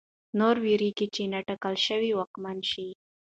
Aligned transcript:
نور 0.39 0.55
وېرېږي 0.63 1.07
چې 1.15 1.21
نا 1.31 1.39
ټاکل 1.47 1.75
شوی 1.85 2.11
واکمن 2.13 2.57
شي. 2.71 2.87